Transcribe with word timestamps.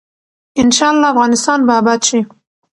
ان 0.61 0.69
شاء 0.77 0.91
الله 0.93 1.09
افغانستان 1.13 1.59
به 1.67 1.73
اباد 1.81 2.01
شي. 2.09 2.19